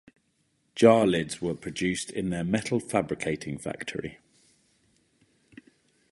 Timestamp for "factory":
3.59-4.17